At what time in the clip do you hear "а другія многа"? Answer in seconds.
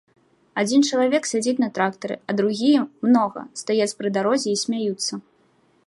2.29-3.41